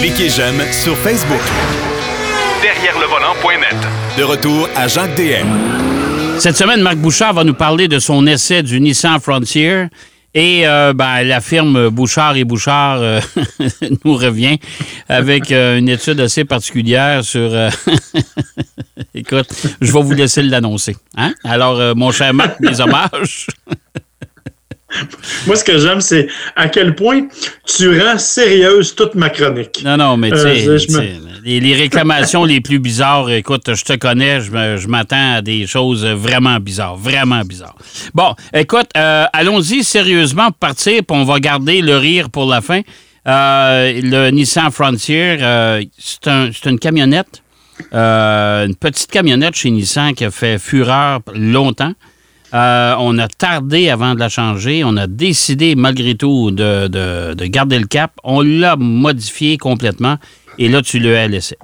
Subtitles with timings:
[0.00, 1.40] Cliquez j'aime sur Facebook.
[2.62, 3.76] Derrière le volant.net.
[4.18, 5.46] De retour à Jacques DM.
[6.38, 9.86] Cette semaine, Marc Bouchard va nous parler de son essai du Nissan Frontier.
[10.34, 13.20] Et euh, ben, la firme Bouchard et Bouchard euh,
[14.04, 14.58] nous revient
[15.08, 17.54] avec euh, une étude assez particulière sur...
[17.54, 17.70] euh,
[19.14, 19.46] Écoute,
[19.80, 20.96] je vais vous laisser l'annoncer.
[21.16, 21.34] Hein?
[21.44, 23.46] Alors, euh, mon cher Marc, mes hommages.
[25.46, 27.26] Moi, ce que j'aime, c'est à quel point
[27.66, 29.82] tu rends sérieuse toute ma chronique.
[29.84, 31.12] Non, non, mais tu sais, Euh, tu me- sais,
[31.44, 36.58] les, réclamations les plus bizarres, écoute, je te connais, je m'attends à des choses vraiment
[36.60, 37.76] bizarres, vraiment bizarres.
[38.14, 42.60] Bon, écoute, euh, allons-y sérieusement pour partir, puis on va garder le rire pour la
[42.60, 42.80] fin.
[43.26, 45.38] Euh, le Nissan Frontier,
[45.98, 47.42] c'est un- c'est une camionnette,
[47.92, 51.92] une petite camionnette chez Nissan qui a fait fureur longtemps.
[52.54, 54.84] Euh, on a tardé avant de la changer.
[54.84, 58.12] On a décidé, malgré tout, de, de- de garder le cap.
[58.22, 60.16] On l'a modifié complètement.
[60.58, 61.56] Et là, tu le as laissé.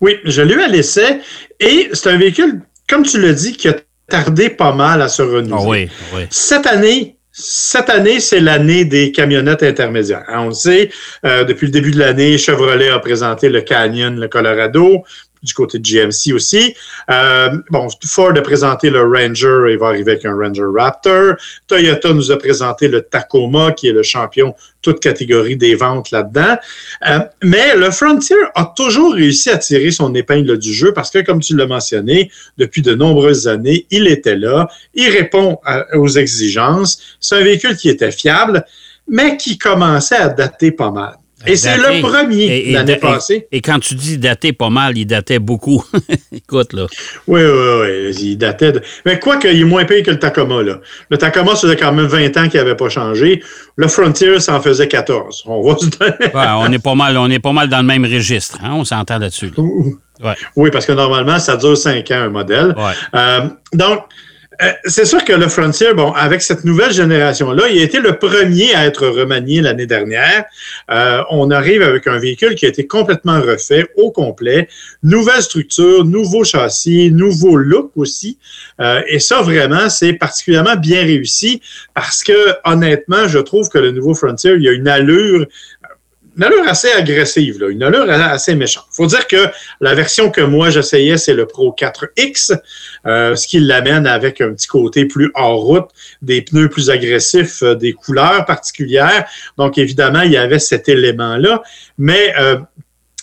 [0.00, 1.20] Oui, je l'ai eu à l'essai
[1.58, 3.74] et c'est un véhicule, comme tu l'as dit, qui a
[4.08, 5.56] tardé pas mal à se renouveler.
[5.58, 6.22] Ah oui, oui.
[6.30, 10.24] Cette année, cette année, c'est l'année des camionnettes intermédiaires.
[10.28, 10.90] On le sait,
[11.24, 15.02] euh, depuis le début de l'année, Chevrolet a présenté le Canyon, le Colorado,
[15.46, 16.74] du côté de GMC aussi.
[17.10, 21.36] Euh, bon, Ford a présenté le Ranger, il va arriver avec un Ranger Raptor.
[21.66, 26.56] Toyota nous a présenté le Tacoma, qui est le champion toute catégorie des ventes là-dedans.
[27.08, 31.24] Euh, mais le Frontier a toujours réussi à tirer son épingle du jeu parce que,
[31.24, 35.58] comme tu l'as mentionné, depuis de nombreuses années, il était là, il répond
[35.94, 37.00] aux exigences.
[37.20, 38.64] C'est un véhicule qui était fiable,
[39.08, 41.16] mais qui commençait à dater pas mal.
[41.46, 41.96] Et c'est Daté.
[41.96, 43.46] le premier Et- et- l'année et- passée.
[43.52, 45.84] Et quand tu dis dater pas mal, il datait beaucoup.
[46.32, 46.86] Écoute, là.
[47.26, 48.16] Oui, oui, oui.
[48.20, 48.80] Il datait de...
[49.04, 50.80] Mais quoi qu'il est moins payé que le Tacoma, là.
[51.10, 53.42] Le Tacoma, ça faisait quand même 20 ans qu'il n'avait pas changé.
[53.76, 55.44] Le Frontier, ça en faisait 14.
[55.46, 56.14] On va se donner.
[56.34, 58.58] Ouais, on, est pas mal, on est pas mal dans le même registre.
[58.64, 59.52] hein, On s'entend là-dessus.
[59.56, 59.62] là.
[60.24, 60.34] Ouais.
[60.56, 62.74] Oui, parce que normalement, ça dure 5 ans, un modèle.
[62.78, 62.92] Ouais.
[63.14, 63.40] Euh,
[63.74, 64.00] donc,
[64.84, 68.74] c'est sûr que le Frontier, bon, avec cette nouvelle génération-là, il a été le premier
[68.74, 70.44] à être remanié l'année dernière.
[70.90, 74.68] Euh, on arrive avec un véhicule qui a été complètement refait au complet.
[75.02, 78.38] Nouvelle structure, nouveau châssis, nouveau look aussi.
[78.80, 81.60] Euh, et ça, vraiment, c'est particulièrement bien réussi
[81.94, 85.46] parce que, honnêtement, je trouve que le nouveau Frontier, il a une allure
[86.36, 88.84] une allure assez agressive, une allure assez méchante.
[88.92, 89.48] Il faut dire que
[89.80, 92.58] la version que moi j'essayais, c'est le Pro 4X,
[93.06, 95.88] euh, ce qui l'amène avec un petit côté plus hors route,
[96.20, 99.26] des pneus plus agressifs, euh, des couleurs particulières.
[99.56, 101.62] Donc évidemment, il y avait cet élément-là,
[101.96, 102.58] mais euh,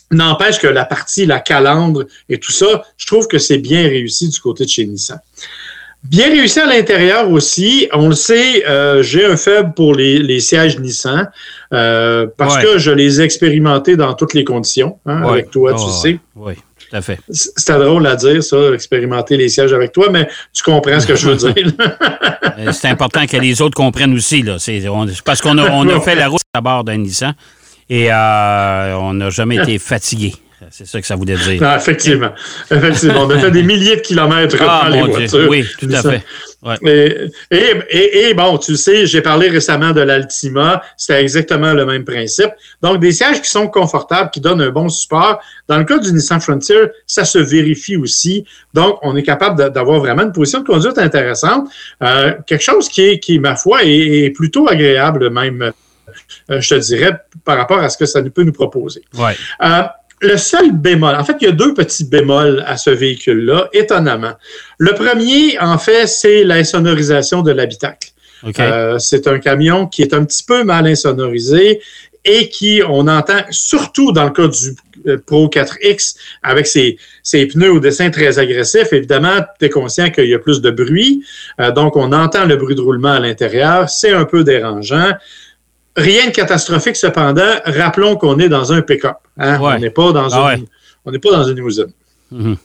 [0.10, 4.30] n'empêche que la partie, la calandre et tout ça, je trouve que c'est bien réussi
[4.30, 5.20] du côté de chez Nissan.
[6.04, 7.88] Bien réussi à l'intérieur aussi.
[7.94, 11.30] On le sait, euh, j'ai un faible pour les, les sièges Nissan
[11.74, 12.64] euh, parce Ouais.
[12.64, 14.98] que je les ai expérimentés dans toutes les conditions.
[15.06, 15.30] hein, Ouais.
[15.32, 16.20] Avec toi, tu sais.
[16.36, 17.20] Oui, tout à fait.
[17.30, 21.16] C'était drôle à dire, ça, expérimenter les sièges avec toi, mais tu comprends ce que
[21.16, 21.72] je veux dire.
[22.74, 24.42] C'est important que les autres comprennent aussi.
[24.42, 24.58] Là.
[24.92, 27.34] On- parce qu'on a, on a fait la route à bord d'un Nissan
[27.90, 30.34] et euh, on n'a jamais été fatigué.
[30.72, 31.62] C'est ça que ça voulait dire.
[31.62, 32.32] Non, effectivement.
[32.72, 33.22] Effectivement.
[33.24, 35.12] On a fait des milliers de kilomètres Ah, dans les Dieu.
[35.12, 35.50] voitures.
[35.50, 36.22] Oui, tout à fait.
[36.62, 36.76] Ouais.
[36.86, 40.82] Et, et, et- et bon, tu sais, j'ai parlé récemment de l'Altima.
[40.96, 42.52] C'était exactement le même principe.
[42.82, 45.42] Donc, des sièges qui sont confortables, qui donnent un bon support.
[45.68, 48.46] Dans le cas du Nissan Frontier, ça se vérifie aussi.
[48.74, 51.68] Donc, on est capable d'avoir vraiment une position de conduite intéressante.
[52.02, 55.74] Euh, quelque chose qui est, qui, ma foi, est, est plutôt agréable même,
[56.50, 57.12] euh, je te dirais,
[57.44, 59.02] par rapport à ce que ça peut nous proposer.
[59.18, 59.36] Ouais.
[59.64, 59.82] Euh,
[60.24, 64.34] le seul bémol, en fait, il y a deux petits bémols à ce véhicule-là, étonnamment.
[64.78, 68.10] Le premier, en fait, c'est l'insonorisation de l'habitacle.
[68.60, 71.82] Euh, c'est un camion qui est un petit peu mal insonorisé
[72.26, 74.76] et qui, on entend, surtout dans le cas du
[75.08, 80.10] euh, Pro 4X, avec ses, ses pneus au dessin très agressif, évidemment, tu es conscient
[80.10, 81.24] qu'il y a plus de bruit.
[81.60, 83.90] Euh, donc, on entend le bruit de roulement à l'intérieur.
[83.90, 85.12] C'est un peu dérangeant.
[85.96, 87.54] Rien de catastrophique, cependant.
[87.66, 89.18] Rappelons qu'on est dans un pick-up.
[89.38, 89.60] hein.
[89.60, 89.74] Ouais.
[89.76, 90.68] On n'est pas dans Ah une, ouais.
[91.06, 91.92] on n'est pas dans une limousine.
[92.32, 92.58] Mhm.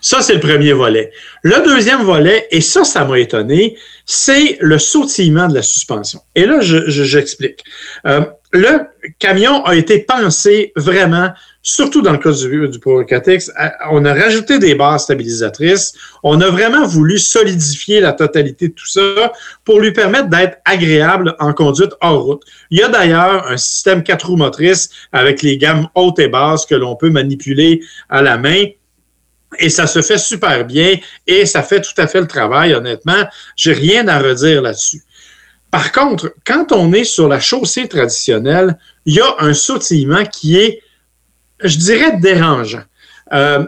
[0.00, 1.10] Ça, c'est le premier volet.
[1.42, 3.76] Le deuxième volet, et ça, ça m'a étonné,
[4.06, 6.20] c'est le sautillement de la suspension.
[6.36, 7.64] Et là, je- je- j'explique.
[8.06, 8.86] Euh, le
[9.18, 11.30] camion a été pensé vraiment,
[11.60, 15.92] surtout dans le cas du, du Pro 4X, à- on a rajouté des barres stabilisatrices.
[16.22, 19.32] On a vraiment voulu solidifier la totalité de tout ça
[19.64, 22.42] pour lui permettre d'être agréable en conduite hors route.
[22.70, 26.64] Il y a d'ailleurs un système quatre roues motrices avec les gammes hautes et basses
[26.64, 28.66] que l'on peut manipuler à la main.
[29.58, 30.96] Et ça se fait super bien
[31.26, 33.24] et ça fait tout à fait le travail, honnêtement.
[33.56, 35.02] J'ai rien à redire là-dessus.
[35.74, 40.56] Par contre, quand on est sur la chaussée traditionnelle, il y a un sautillement qui
[40.56, 40.80] est,
[41.64, 42.84] je dirais, dérangeant.
[43.32, 43.66] Euh,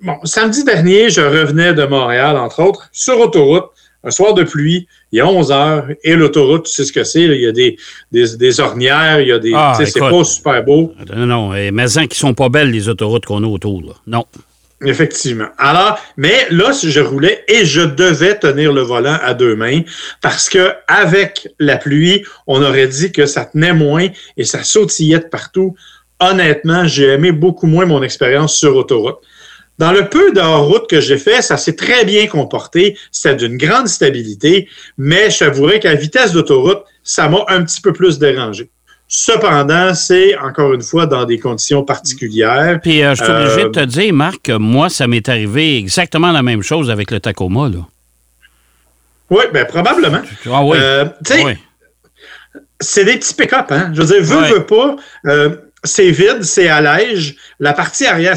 [0.00, 3.64] bon, samedi dernier, je revenais de Montréal, entre autres, sur autoroute,
[4.04, 7.02] un soir de pluie, il y a 11 heures, et l'autoroute, tu sais ce que
[7.02, 7.76] c'est, il y a des,
[8.12, 9.50] des, ornières, il y a des.
[9.52, 10.94] Ah, tu sais, c'est pas super beau.
[11.12, 13.94] Non, non, mais qui sont pas belles, les autoroutes qu'on a autour, là.
[14.06, 14.26] Non.
[14.84, 15.48] Effectivement.
[15.58, 19.80] Alors, mais là, je roulais et je devais tenir le volant à deux mains
[20.20, 25.18] parce que avec la pluie, on aurait dit que ça tenait moins et ça sautillait
[25.18, 25.74] de partout.
[26.20, 29.18] Honnêtement, j'ai aimé beaucoup moins mon expérience sur autoroute.
[29.78, 32.96] Dans le peu de route que j'ai fait, ça s'est très bien comporté.
[33.10, 38.18] C'était d'une grande stabilité, mais je qu'à vitesse d'autoroute, ça m'a un petit peu plus
[38.18, 38.70] dérangé.
[39.10, 42.78] Cependant, c'est encore une fois dans des conditions particulières.
[42.82, 46.30] Puis euh, je suis obligé de euh, te dire, Marc, moi, ça m'est arrivé exactement
[46.30, 47.70] la même chose avec le Tacoma.
[47.70, 47.86] Là.
[49.30, 50.20] Oui, bien probablement.
[50.46, 50.76] Ah oui.
[50.78, 51.06] Euh,
[51.42, 51.52] oui.
[52.80, 53.90] C'est des petits pick-up, hein?
[53.94, 54.96] Je veux dire, veux, veux pas
[55.84, 57.36] c'est vide, c'est à l'âge.
[57.60, 58.34] La partie arrière,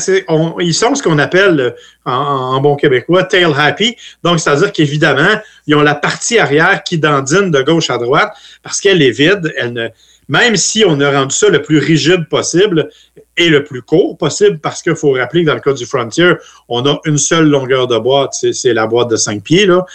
[0.59, 1.75] ils sont ce qu'on appelle
[2.05, 3.95] en, bon québécois tail happy.
[4.23, 8.31] Donc, c'est-à-dire qu'évidemment, ils ont la partie arrière qui dandine de gauche à droite
[8.61, 9.53] parce qu'elle est vide.
[9.57, 9.87] Elle ne,
[10.31, 12.89] même si on a rendu ça le plus rigide possible
[13.35, 16.31] et le plus court possible, parce qu'il faut rappeler que dans le cas du Frontier,
[16.69, 19.85] on a une seule longueur de boîte, c'est la boîte de 5 pieds, là.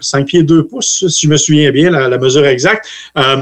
[0.00, 2.88] 5 pieds 2 pouces, si je me souviens bien, la, mesure exacte.
[3.16, 3.36] Euh,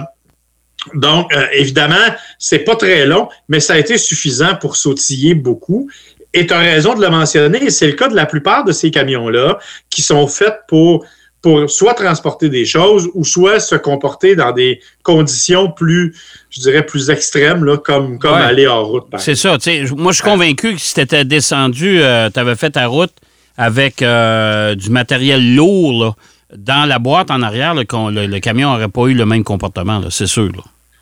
[0.93, 5.88] donc, euh, évidemment, c'est pas très long, mais ça a été suffisant pour sautiller beaucoup.
[6.35, 8.90] Et tu as raison de le mentionner, c'est le cas de la plupart de ces
[8.90, 9.58] camions-là
[9.88, 11.06] qui sont faits pour,
[11.44, 16.17] pour soit transporter des choses ou soit se comporter dans des conditions plus,
[16.49, 19.05] je dirais, plus extrêmes, là, comme, comme aller en route.
[19.19, 19.58] C'est ça.
[19.94, 23.12] Moi, je suis convaincu que si tu étais descendu, euh, tu avais fait ta route
[23.58, 26.17] avec euh, du matériel lourd
[26.56, 27.82] dans la boîte en arrière, le,
[28.26, 30.50] le, camion n'aurait pas eu le même comportement, c'est sûr.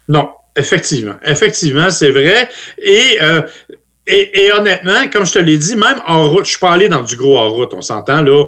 [0.08, 1.14] Non, effectivement.
[1.24, 2.48] Effectivement, c'est vrai.
[2.84, 3.42] Euh,
[4.08, 6.88] et, et, honnêtement, comme je te l'ai dit, même en route, je suis pas allé
[6.88, 8.46] dans du gros en route, on s'entend là.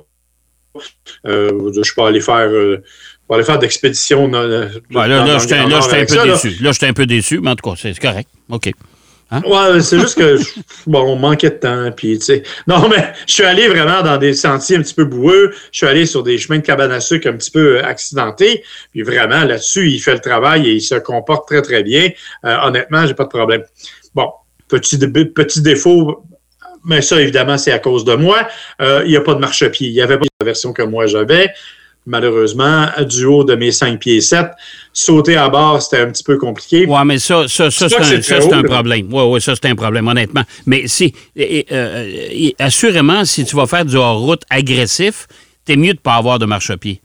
[1.26, 2.48] Euh, je suis pas allé faire.
[2.48, 2.82] Euh,
[3.30, 4.28] aller faire d'expédition.
[4.28, 4.46] là,
[4.90, 6.62] là, j'étais un peu déçu.
[6.62, 8.28] Là, j'étais un peu déçu, mais en tout cas, c'est correct.
[8.50, 8.70] OK.
[9.30, 9.40] Hein?
[9.46, 10.38] Ouais, c'est juste que,
[10.86, 11.90] bon, on manquait de temps.
[11.96, 12.42] Puis, tu sais.
[12.66, 15.52] Non, mais je suis allé vraiment dans des sentiers un petit peu boueux.
[15.72, 18.62] Je suis allé sur des chemins de cabane à sucre un petit peu euh, accidentés.
[18.92, 22.10] Puis vraiment, là-dessus, il fait le travail et il se comporte très, très bien.
[22.44, 23.62] Euh, honnêtement, j'ai pas de problème.
[24.14, 24.30] Bon,
[24.68, 26.24] petit, petit défaut,
[26.84, 28.46] mais ça, évidemment, c'est à cause de moi.
[28.80, 29.88] Euh, il n'y a pas de marchepied.
[29.88, 31.50] Il n'y avait pas la version que moi j'avais
[32.06, 34.46] malheureusement, du haut de mes 5 pieds 7.
[34.92, 36.86] Sauter à bord, c'était un petit peu compliqué.
[36.86, 39.08] Oui, mais ça, ça, ça c'est un, problème.
[39.10, 40.42] Oui, oui, ça, c'est un problème, honnêtement.
[40.66, 45.26] Mais si, euh, assurément, si tu vas faire du hors-route agressif,
[45.64, 47.00] t'es mieux de ne pas avoir de marche-pied.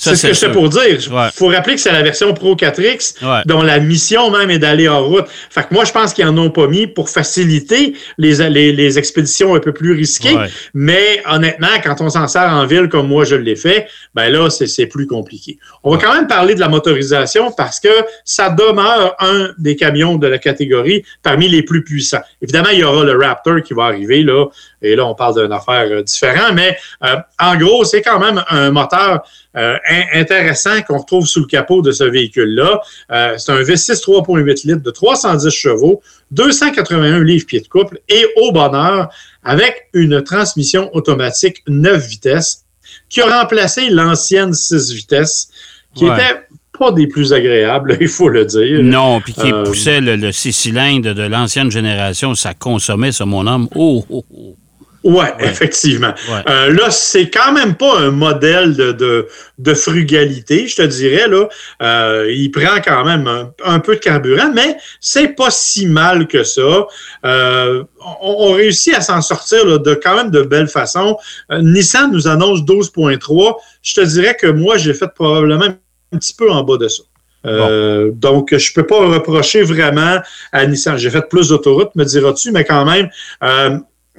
[0.00, 0.80] C'est ce que je pour dire.
[0.88, 4.88] Il faut rappeler que c'est la version Pro 4X dont la mission même est d'aller
[4.88, 5.26] en route.
[5.50, 9.54] Fait que moi, je pense qu'ils en ont pas mis pour faciliter les, les, expéditions
[9.54, 10.36] un peu plus risquées.
[10.72, 14.48] Mais honnêtement, quand on s'en sert en ville comme moi je l'ai fait, ben là,
[14.48, 15.58] c'est plus compliqué.
[15.84, 17.88] On va quand même parler de la motorisation parce que
[18.24, 22.22] ça demeure un des camions de la catégorie parmi les plus puissants.
[22.40, 24.46] Évidemment, il y aura le Raptor qui va arriver là.
[24.82, 28.42] Et là, on parle d'une affaire euh, différente, mais euh, en gros, c'est quand même
[28.48, 29.22] un moteur
[29.56, 29.76] euh,
[30.14, 32.80] intéressant qu'on retrouve sous le capot de ce véhicule-là.
[33.10, 38.26] Euh, c'est un V6 3.8 litres de 310 chevaux, 281 livres pieds de couple et
[38.36, 39.08] au bonheur
[39.42, 42.64] avec une transmission automatique 9 vitesses
[43.08, 45.48] qui a remplacé l'ancienne 6 vitesses
[45.94, 46.42] qui était
[46.78, 48.82] pas des plus agréables, il faut le dire.
[48.82, 53.46] Non, puis qui euh, poussait le, 6 cylindres de l'ancienne génération, ça consommait ça, mon
[53.46, 53.68] homme.
[53.74, 54.56] Oh, oh, oh.
[55.02, 56.12] Oui, effectivement.
[56.46, 59.26] Euh, là, c'est quand même pas un modèle de,
[59.58, 61.26] de, frugalité, je te dirais.
[61.26, 61.48] Là.
[61.80, 63.26] Euh, il prend quand même
[63.64, 66.86] un, peu de carburant, mais c'est pas si mal que ça.
[67.24, 67.82] Euh,
[68.20, 71.16] on, réussit à s'en sortir de quand même de belle façon.
[71.50, 73.54] Nissan nous annonce 12.3.
[73.82, 75.68] Je te dirais que moi, j'ai fait probablement
[76.12, 77.02] un petit peu en bas de ça.
[78.12, 80.18] donc, je peux pas reprocher vraiment
[80.52, 80.98] à Nissan.
[80.98, 83.08] J'ai fait plus d'autoroutes, me diras-tu, mais quand même,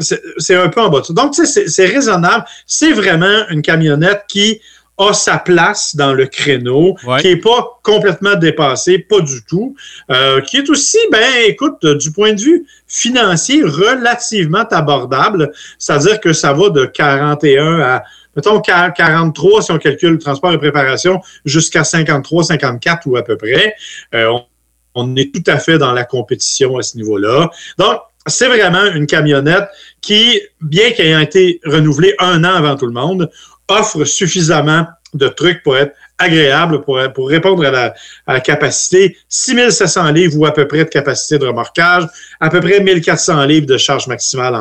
[0.01, 1.01] c'est un peu en bas.
[1.09, 2.45] Donc, tu sais, c'est raisonnable.
[2.65, 4.61] C'est vraiment une camionnette qui
[4.97, 9.75] a sa place dans le créneau, qui n'est pas complètement dépassée, pas du tout,
[10.09, 15.51] euh, qui est aussi, ben, écoute, du point de vue financier, relativement abordable.
[15.79, 18.03] C'est-à-dire que ça va de 41 à,
[18.35, 23.37] mettons, 43 si on calcule le transport et préparation, jusqu'à 53, 54 ou à peu
[23.37, 23.73] près.
[24.13, 24.45] Euh, on,
[24.93, 27.49] on est tout à fait dans la compétition à ce niveau-là.
[27.77, 29.67] Donc, c'est vraiment une camionnette
[30.01, 33.29] qui, bien qu'ayant été renouvelée un an avant tout le monde,
[33.67, 36.97] offre suffisamment de trucs pour être agréable pour,
[37.27, 37.93] répondre à la,
[38.27, 39.17] à la capacité.
[39.27, 42.05] 6700 livres ou à peu près de capacité de remorquage,
[42.39, 44.55] à peu près 1400 livres de charge maximale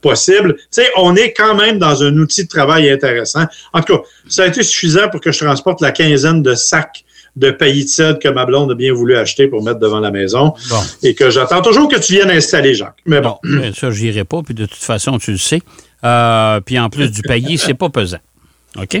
[0.00, 0.54] possible.
[0.56, 3.46] Tu sais, on est quand même dans un outil de travail intéressant.
[3.72, 7.04] En tout cas, ça a été suffisant pour que je transporte la quinzaine de sacs
[7.36, 10.10] de paillis de cèdre que ma blonde a bien voulu acheter pour mettre devant la
[10.10, 10.80] maison Bon.
[11.02, 12.96] et que j'attends toujours que tu viennes installer, Jacques.
[13.06, 13.36] Mais bon.
[13.44, 15.60] Ben, ça, j'irai pas, puis de toute façon, tu le sais.
[16.04, 18.18] Euh, puis en plus du paillis, c'est pas pesant.
[18.76, 18.88] OK?
[18.88, 18.98] Que-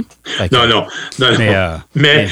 [0.52, 0.86] Non, non.
[1.18, 1.38] non, non.
[1.38, 2.28] Mais, euh, Mais, mais-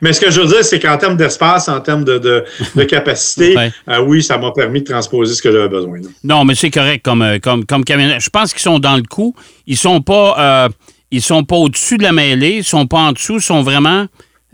[0.00, 2.82] mais ce que je veux dire, c'est qu'en termes d'espace, en termes de, de, de
[2.84, 3.72] capacité, Ouais.
[3.88, 5.98] euh, oui, ça m'a permis de transposer ce que j'avais besoin.
[6.00, 6.08] là.
[6.24, 8.20] Non, mais c'est correct comme, comme, comme camionnette.
[8.20, 9.34] Je pense qu'ils sont dans le coup.
[9.66, 10.68] Ils sont pas, euh,
[11.10, 14.06] ils sont pas au-dessus de la mêlée, ils sont pas en dessous, ils sont vraiment.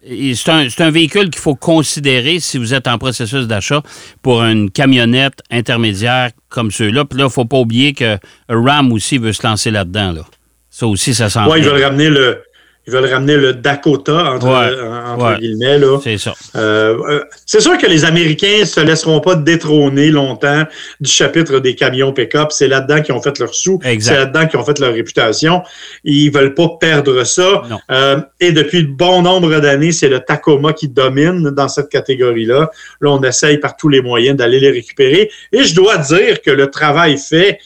[0.04, 3.82] C'est un, c'est un véhicule qu'il faut considérer si vous êtes en processus d'achat
[4.20, 7.04] pour une camionnette intermédiaire comme ceux-là.
[7.04, 8.18] Puis là, il ne faut pas oublier que
[8.48, 10.12] Ram aussi veut se lancer là-dedans.
[10.12, 10.22] Là.
[10.70, 12.42] Ça aussi, ça s'en ils veulent ramener le.
[12.86, 15.38] Ils veulent ramener le Dakota, entre, Ouais, en- entre ouais.
[15.38, 15.78] guillemets.
[16.02, 16.34] C'est ça.
[16.56, 20.64] Euh, euh, c'est sûr que les Américains se laisseront pas détrôner longtemps
[21.00, 22.48] du chapitre des camions pick-up.
[22.50, 23.78] C'est là-dedans qu'ils ont fait leur sous.
[23.82, 25.62] C'est là-dedans qu'ils ont fait leur réputation.
[26.02, 27.62] Ils veulent pas perdre ça.
[27.92, 32.68] Euh, et depuis de bon nombre d'années, c'est le Tacoma qui domine dans cette catégorie-là.
[33.00, 35.30] Là, on essaye par tous les moyens d'aller les récupérer.
[35.52, 37.60] Et je dois dire que le travail fait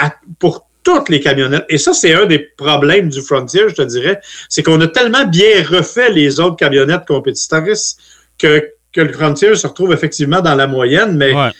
[0.00, 3.82] à- pour toutes les camionnettes, et ça, c'est un des problèmes du Frontier, je te
[3.82, 4.18] dirais,
[4.48, 7.96] c'est qu'on a tellement bien refait les autres camionnettes compétitrices
[8.38, 11.50] que, que le Frontier se retrouve effectivement dans la moyenne, mais Ouais.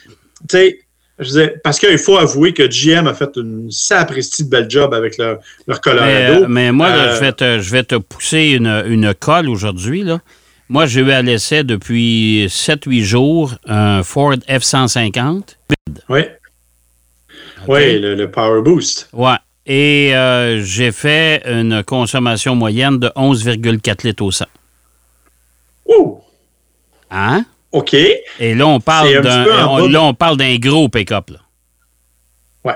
[0.48, 0.78] tu sais,
[1.18, 4.94] je disais, parce qu'il faut avouer que GM a fait une sapristi de belle job
[4.94, 6.44] avec leur, leur Colorado.
[6.44, 9.50] euh, mais moi, là, Euh, je, vais te, je vais te pousser une, une colle
[9.50, 10.02] aujourd'hui.
[10.02, 10.20] là.
[10.70, 15.42] Moi, j'ai eu à l'essai depuis 7-8 jours un Ford F-150.
[16.08, 16.22] oui.
[17.68, 19.08] Oui, le, le Power Boost.
[19.12, 19.36] Ouais.
[19.66, 24.46] Et euh, j'ai fait une consommation moyenne de 11,4 litres au 100.
[25.86, 26.20] Ouh!
[27.10, 27.44] Hein?
[27.72, 27.94] OK.
[27.94, 31.30] Et là, on parle d'un on- là, on parle d'un gros pick-up.
[32.64, 32.74] Ouais.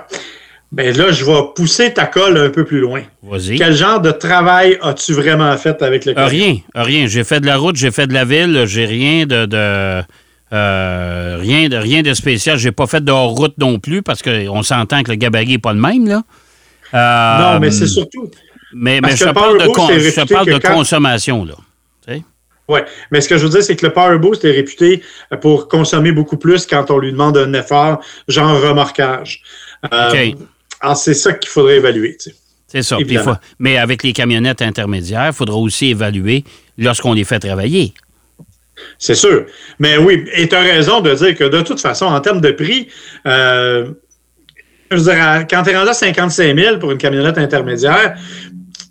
[0.72, 3.02] Ben là, je vais pousser ta colle un peu plus loin.
[3.22, 3.56] Vas-y.
[3.58, 6.28] Quel genre de travail as-tu vraiment fait avec le Euh, camion?
[6.30, 7.06] rien, rien.
[7.06, 10.02] J'ai fait de la route, j'ai fait de la ville, j'ai rien de, de
[10.54, 12.56] euh, rien de rien de spécial.
[12.58, 15.72] J'ai pas fait de hors-route non plus parce qu'on s'entend que le gabarit n'est pas
[15.72, 16.22] le même là.
[16.94, 18.30] Euh, Non, mais c'est surtout.
[18.72, 21.54] Mais, mais je parle de, con- je parle quand- consommation là.
[22.66, 22.80] Oui,
[23.10, 25.02] mais ce que je veux dire, c'est que le Power Boost est réputé
[25.42, 29.42] pour consommer beaucoup plus quand on lui demande un effort, genre remorquage.
[29.92, 30.32] Euh.
[30.80, 32.16] Alors, c'est ça qu'il faudrait évaluer.
[32.16, 32.36] tu sais.
[32.66, 32.96] C'est ça.
[33.22, 36.42] Faut- mais avec les camionnettes intermédiaires, il faudra aussi évaluer
[36.78, 37.92] lorsqu'on les fait travailler.
[38.98, 39.46] C'est sûr.
[39.78, 42.50] Mais oui, et tu as raison de dire que de toute façon, en termes de
[42.50, 42.88] prix,
[43.26, 43.90] euh,
[44.90, 48.16] je à- quand tu es rendu à 55 000 pour une camionnette intermédiaire,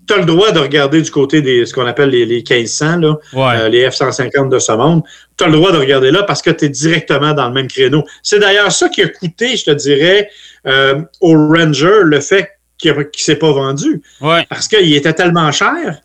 [0.07, 2.97] tu as le droit de regarder du côté des ce qu'on appelle les, les 1500,
[2.97, 3.59] là, Ouais.
[3.61, 5.01] euh, les F-150 de ce monde.
[5.37, 7.67] Tu as le droit de regarder là parce que tu es directement dans le même
[7.67, 8.03] créneau.
[8.21, 10.29] C'est d'ailleurs ça qui a coûté, je te dirais,
[10.67, 14.01] euh, au Ranger le fait qu'il ne s'est pas vendu.
[14.19, 14.45] Ouais.
[14.49, 16.01] Parce qu'il était tellement cher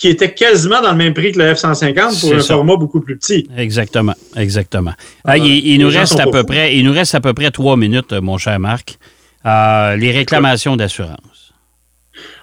[0.00, 2.54] qu'il était quasiment dans le même prix que le F-150 pour un ça.
[2.54, 3.48] format beaucoup plus petit.
[3.56, 4.92] Exactement, exactement.
[5.24, 6.46] Ah, Ah, il, il nous reste à peu fous.
[6.46, 8.98] près, il nous reste à peu près trois minutes, mon cher Marc.
[9.46, 11.52] Euh, les réclamations d'assurance.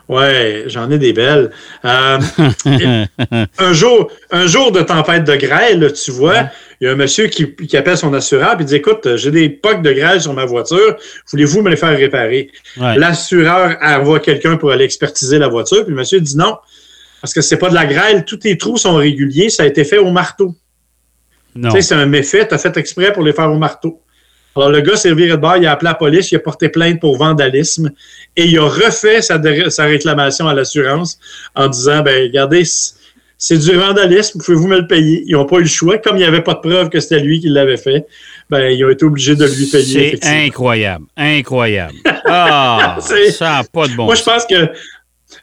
[0.09, 1.51] Ouais, j'en ai des belles.
[1.83, 2.17] Euh,
[3.59, 6.45] un, jour, un jour de tempête de grêle, tu vois, Ouais.
[6.79, 9.49] il y a un monsieur qui, qui appelle son assureur et dit Écoute, j'ai des
[9.49, 10.95] pocs de grêle sur ma voiture,
[11.31, 12.49] voulez-vous me les faire réparer?
[12.77, 12.97] Ouais.
[12.97, 16.55] L'assureur envoie quelqu'un pour aller expertiser la voiture, puis le monsieur dit non,
[17.21, 19.83] parce que c'est pas de la grêle, tous tes trous sont réguliers, ça a été
[19.83, 20.55] fait au marteau.
[21.55, 21.69] Non.
[21.69, 24.01] Tu sais, c'est un méfait, tu as fait exprès pour les faire au marteau.
[24.55, 26.69] Alors, le gars s'est viré de bord, il a appelé la police, il a porté
[26.69, 27.91] plainte pour vandalisme
[28.35, 29.37] et il a refait sa,
[29.85, 31.19] réclamation à l'assurance
[31.55, 32.63] en disant ben regardez,
[33.37, 35.23] c'est du vandalisme, pouvez-vous me le payer?
[35.27, 35.99] Ils n'ont pas eu le choix.
[35.99, 38.07] Comme il n'y avait pas de preuve que c'était lui qui l'avait fait,
[38.49, 40.17] ben ils ont été obligés de lui payer.
[40.19, 41.93] C'est incroyable, incroyable.
[42.29, 44.69] Ah, ça n'a pas de bon Moi, je pense que,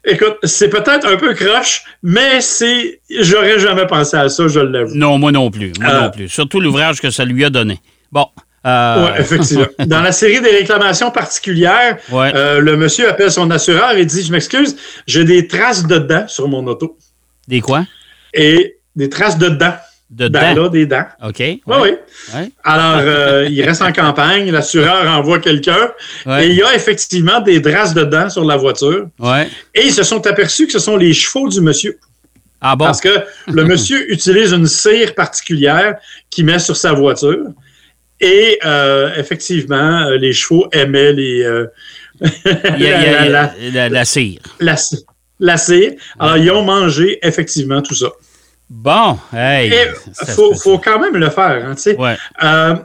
[0.05, 4.95] écoute, c'est peut-être un peu croche, mais c'est, j'aurais jamais pensé à ça, je l'avoue.
[4.95, 6.29] Non, moi non plus, moi Euh, non plus.
[6.29, 7.81] Surtout l'ouvrage que ça lui a donné.
[8.12, 8.26] Bon.
[8.67, 9.67] euh, Oui, effectivement.
[9.87, 12.33] Dans la série des réclamations particulières, ouais.
[12.35, 14.76] euh, le monsieur appelle son assureur et dit Je m'excuse,
[15.07, 16.97] j'ai des traces de dents sur mon auto.
[17.49, 17.87] Des quoi?
[18.33, 19.76] Et des traces de dents.
[20.16, 20.62] De Ben dents.
[20.64, 21.06] là, des dents.
[21.26, 21.37] OK.
[21.40, 21.90] Oui, oui.
[22.35, 22.50] Ouais.
[22.62, 25.90] Alors, euh, il reste en campagne, l'assureur envoie quelqu'un
[26.25, 26.47] Ouais.
[26.47, 29.09] et il y a effectivement des traces de dents sur la voiture.
[29.18, 29.49] Ouais.
[29.75, 31.99] Et ils se sont aperçus que ce sont les chevaux du monsieur.
[32.61, 32.85] Ah bon?
[32.85, 33.14] Parce que
[33.49, 35.97] le monsieur utilise une cire particulière
[36.30, 37.47] qu'il met sur sa voiture.
[38.21, 41.66] Et euh, effectivement, euh, les chevaux aimaient les, euh,
[42.44, 44.40] la, la- la- la cire.
[44.61, 45.92] la cire.
[46.18, 48.09] Alors, ils ont mangé effectivement tout ça.
[48.71, 49.73] Bon, hey.
[50.06, 51.66] Il faut, faut, quand même le faire.
[51.66, 52.16] Hein, ouais.
[52.42, 52.76] euh,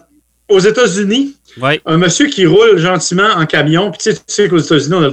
[0.50, 1.82] aux États-Unis, ouais.
[1.86, 5.04] un monsieur qui roule gentiment en camion, puis tu sais, tu sais qu'aux États-Unis, on
[5.04, 5.12] a le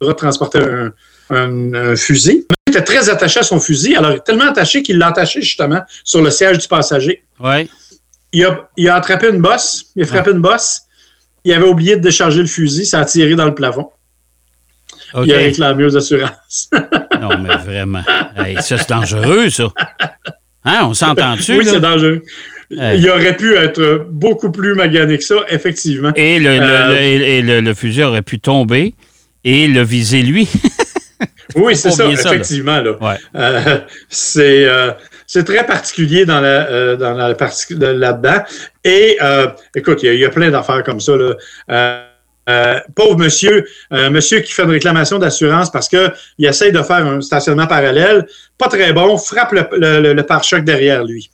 [0.00, 0.92] droit de transporter un,
[1.30, 2.46] un, un fusil.
[2.66, 6.22] Il était très attaché à son fusil, alors tellement attaché qu'il l'a attaché justement sur
[6.22, 7.24] le siège du passager.
[7.38, 7.68] Ouais.
[8.32, 10.82] Il a, il a attrapé une bosse, il a frappé une bosse,
[11.44, 13.90] il avait oublié de décharger le fusil, ça a tiré dans le plafond.
[15.24, 16.70] Il a réclamé aux assurances.
[17.20, 18.02] Non, mais vraiment.
[18.36, 19.68] Hey, ça, c'est dangereux, ça.
[20.64, 21.58] Hein, on s'entend-tu?
[21.58, 22.22] oui, c'est dangereux.
[22.70, 22.98] Hey.
[23.00, 26.12] Il aurait pu être beaucoup plus magané que ça, effectivement.
[26.16, 28.94] Et le, le- Euh, le- et- le- le fusil aurait pu tomber
[29.44, 30.48] et le viser lui.
[31.54, 32.82] Oui, c'est ça, effectivement.
[32.82, 32.90] là.
[33.00, 33.16] Ouais.
[33.36, 33.78] Euh,
[34.10, 34.90] c'est euh,
[35.26, 38.42] c'est très particulier dans la, euh, dans la là-dedans.
[38.84, 39.16] Et
[39.74, 41.12] écoute, il y, a- il y a plein d'affaires comme ça.
[41.16, 42.06] Là.
[42.48, 47.04] Euh, pauvre monsieur, euh, monsieur qui fait une réclamation d'assurance parce qu'il essaye de faire
[47.04, 48.26] un stationnement parallèle,
[48.56, 51.28] pas très bon, frappe le, le- le- le pare-choc derrière lui.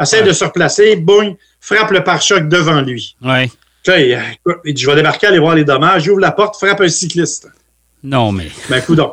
[0.00, 0.28] Essaye Ouais.
[0.28, 3.16] de se replacer, boum, frappe le pare-choc devant lui.
[3.22, 3.50] Ouais.
[3.88, 4.20] Il,
[4.74, 7.48] dit, je vais débarquer, aller voir les dommages, il ouvre la porte, frappe un cycliste.
[8.04, 8.46] Non, mais.
[8.70, 9.12] Ben, coudon.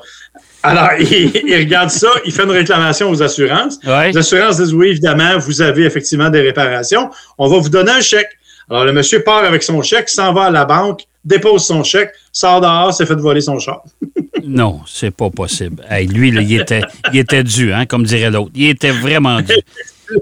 [0.62, 3.80] Alors, il, il regarde ça, il fait une réclamation aux assurances.
[3.86, 4.12] Ouais.
[4.12, 7.10] Les assurances disent oui, évidemment, vous avez effectivement des réparations.
[7.40, 8.30] On va vous donner un chèque.
[8.70, 12.12] Alors, le monsieur part avec son chèque, s'en va à la banque, dépose son chèque,
[12.32, 13.84] sort dehors, s'est fait voler son char.
[14.42, 15.84] Non, c'est pas possible.
[15.90, 18.52] Hey, lui, là, il, était, il était dû, hein, comme dirait l'autre.
[18.56, 19.54] Il était vraiment dû.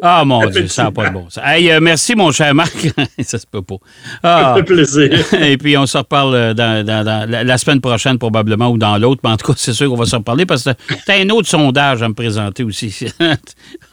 [0.02, 1.44] Ah, mon Dieu, ça n'a pas de bon sens.
[1.46, 2.74] Hey, euh, merci, mon cher Marc.
[3.22, 3.76] ça se peut pas.
[4.24, 4.42] Ah.
[4.44, 5.34] Ça fait plaisir.
[5.42, 8.98] Et puis, on se reparle euh, dans, dans- dans la, semaine prochaine, probablement, ou dans
[8.98, 9.22] l'autre.
[9.24, 11.30] Mais en tout cas, c'est sûr qu'on va se reparler parce que tu as un
[11.30, 13.06] autre sondage à me présenter aussi.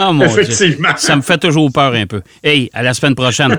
[0.00, 0.40] oh, mon Dieu.
[0.40, 0.96] Effectivement.
[0.96, 2.22] Ça me fait toujours peur un peu.
[2.42, 3.58] Hey, à la semaine prochaine.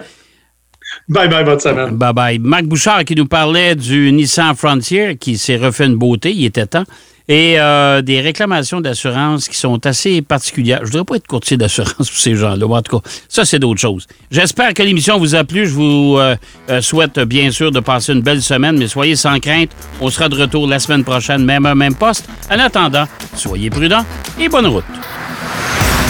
[1.07, 1.91] Bye bye, bonne semaine.
[1.91, 2.39] Bye bye.
[2.39, 6.65] Marc Bouchard qui nous parlait du Nissan Frontier qui s'est refait une beauté, il était
[6.65, 6.83] temps.
[7.27, 10.79] Et euh, des réclamations d'assurance qui sont assez particulières.
[10.81, 12.57] Je ne voudrais pas être courtier d'assurance pour ces gens-là.
[12.67, 14.05] mais En tout cas, ça, c'est d'autres choses.
[14.29, 15.65] J'espère que l'émission vous a plu.
[15.65, 16.35] Je vous euh,
[16.69, 19.69] euh, souhaite bien sûr de passer une belle semaine, mais soyez sans crainte.
[20.01, 22.27] On sera de retour la semaine prochaine, même heure, même poste.
[22.51, 24.05] En attendant, soyez prudents
[24.39, 24.85] et bonne route.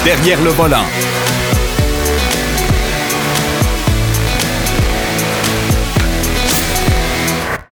[0.03, 0.83] Derrière le volant.